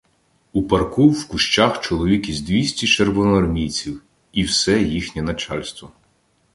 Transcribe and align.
У 0.53 0.63
парку 0.63 1.09
в 1.11 1.27
кущах 1.27 1.79
чоловік 1.81 2.29
із 2.29 2.41
двісті 2.41 2.87
червоноармійців 2.87 4.01
і 4.33 4.43
все 4.43 4.81
їхнє 4.83 5.21
начальство. 5.21 5.91